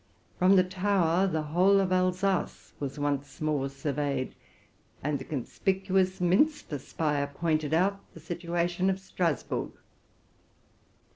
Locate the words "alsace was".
1.91-2.97